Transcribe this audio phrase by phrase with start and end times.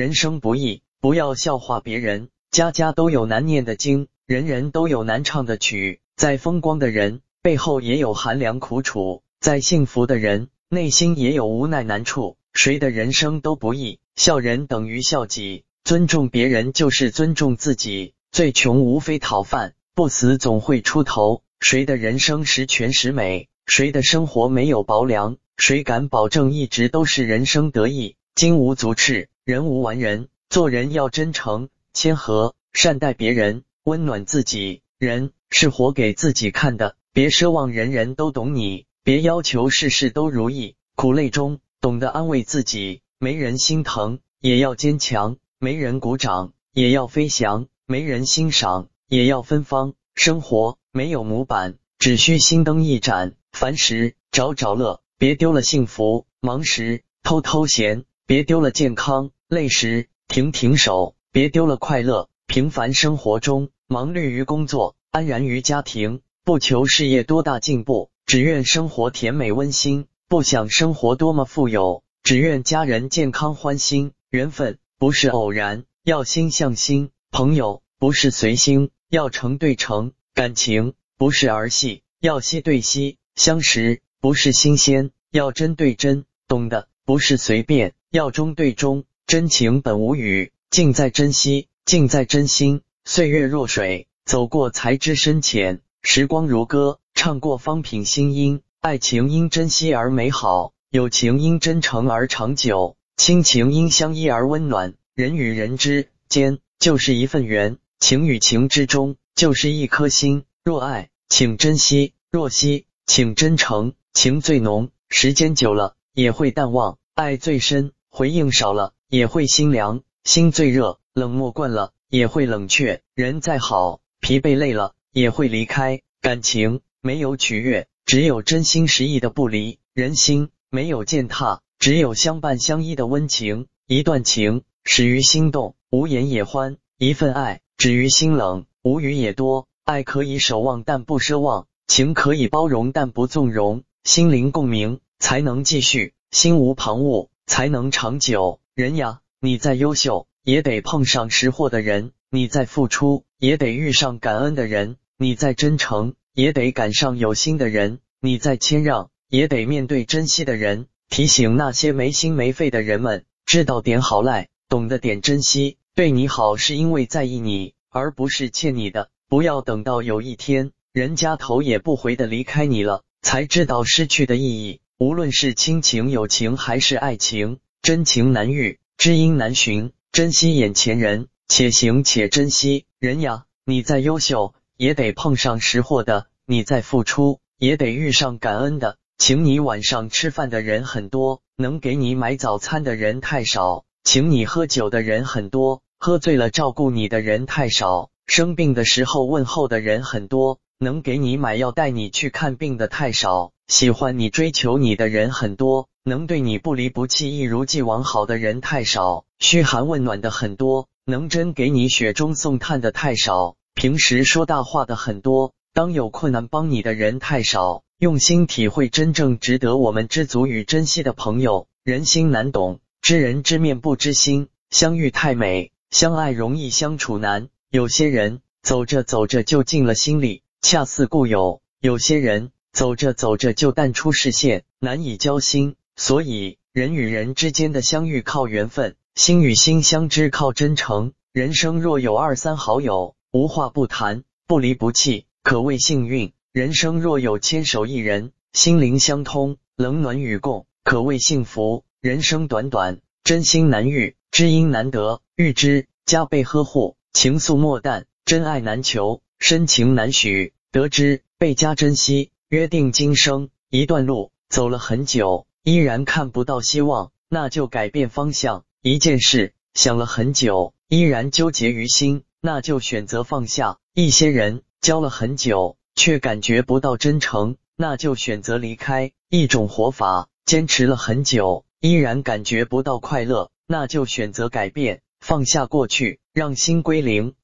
[0.00, 2.30] 人生不易，不要笑话别人。
[2.50, 6.00] 家家都有难念的经，人人都有难唱的曲。
[6.16, 12.38] 再风光的人，背后也有寒凉苦楚；再幸福的人，内心也有无奈难处。
[12.54, 18.14] 谁的人生都不易，笑人等于笑己，尊重别人就是尊重自己。
[18.32, 21.42] 最穷无非讨饭，不死总会出头。
[21.60, 23.50] 谁的人生十全十美？
[23.66, 25.36] 谁的生活没有薄凉？
[25.58, 28.16] 谁敢保证一直都是人生得意？
[28.34, 30.28] 金无足赤，人无完人。
[30.48, 34.82] 做人要真诚、谦和，善待别人，温暖自己。
[34.98, 40.74] 人是活给自己看的，别奢望人人都懂你，别要求事事都如意。
[40.96, 49.94] 苦累中懂得安慰自己，没人心疼也要坚强，没人鼓掌也要飞翔，没人欣赏也要芬芳。
[50.16, 53.34] 生活没有模板，只需心灯一盏。
[53.52, 62.28] 烦时找找乐，别丢了幸福；忙时偷偷闲，别丢了健康；累时停停手，别丢了快乐。
[62.46, 74.12] 平凡生活中，忙碌于工作，安然于家庭，不求事业多大进步，只愿生活甜美温馨；不想生活多么富有，只愿家人健康欢心。
[74.30, 83.18] 缘分不是偶然，要心向心；朋友不是随心，要诚对诚；感情不是儿戏，要惜对惜。
[83.34, 89.04] 相识不是新鲜，要真对真；懂得不是随便，要中对中。
[89.28, 92.80] 真情本无语，尽在珍惜，尽在真心。
[93.04, 98.62] 岁月若水，走过才知深浅；时光如歌，唱过方品心音。
[98.80, 104.94] 爱情因珍惜而美好，友情因真诚而长久，亲情因相依而温暖。
[105.14, 110.42] 人与人之间就是一份缘，情与情之中就是一颗心。
[110.64, 123.02] 若爱，请珍惜；若惜，请真诚，情最浓，时间久了也会淡忘；爱最深，回应少了也会心凉；心最热，冷漠惯了也会冷却。
[123.14, 126.00] 人再好，疲惫累了也会离开。
[126.20, 133.68] 感情没有取悦，只有真心实意的不离；人心没有践踏，只有相伴相依的温情。
[133.86, 139.68] 一段情始于心动，无言也欢；一份爱止于心冷，无语也多。
[139.84, 141.66] 爱可以守望，但不奢望。
[141.86, 148.60] 情可以包容，但不纵容；心灵共鸣才能继续，心无旁骛才能长久。
[148.76, 160.86] 人呀，你再优秀，也得碰上识货的人；你再付出，也得遇上感恩的人；你再真诚，也得赶上有心的人；你再谦让，也得面对珍惜的人。
[161.08, 165.76] 提醒那些没心没肺的人们，知道点好赖，懂得点珍惜。
[165.96, 169.10] 对你好是因为在意你，而不是欠你的。
[169.28, 170.70] 不要等到有一天。
[170.92, 174.79] 人家头也不回的离开你了，才知道失去的意义。
[175.00, 179.92] 无论是亲情、友情还是爱情，真情难遇，知音难寻。
[180.12, 182.84] 珍惜眼前人，且行且珍惜。
[182.98, 188.98] 人呀，你再优秀，也得碰上识货的；你再付出，也得遇上感恩的。
[189.16, 200.58] 请你晚上吃饭的人很多，能给你买早餐的人太少；请你喝酒的人很多，喝醉了照顾你的人太少；生病的时候问候的人很多。
[200.82, 221.66] 能给你买药、带你去看病的太少，喜欢你、追求你的人很多，能对你不离不弃、一如既往好的人太少，嘘寒问暖的很多，能真给你雪中送炭的太少，平时说大话的很多，当有困难帮你的人太少，用心体会真正值得我们知足与珍惜的朋友。
[221.84, 227.48] 人心难懂，知人知面不知心，相遇太美，相爱容易相处难。
[227.70, 230.42] 有些人走着走着就进了心里。
[230.62, 235.74] 恰似故友，有些人走着走着就淡出视线，难以交心。
[235.96, 241.12] 所以，人与人之间的相遇靠缘分，心与心相知靠真诚。
[241.32, 251.84] 人生若有二三好友，无话不谈，不离不弃，可谓幸运；人生若有牵手一人，心灵相通，冷暖与共，可谓幸福。
[252.00, 259.20] 人生短短，真心难遇，知音难得，遇之加倍呵护，情愫莫淡，真爱难求。
[259.40, 262.30] 深情难许，得知倍加珍惜。
[262.50, 268.64] 约定今生，一段路走了很久，依然看不到希望，那就改变方向。
[268.82, 273.78] 一件事想了很久，依然纠结于心，那就选择放下。
[273.94, 279.10] 一些人交了很久，却感觉不到真诚，那就选择离开。
[279.30, 287.34] 一种活法坚持了很久，依然感觉不到快乐，那就选择改变，放下过去，让心归零。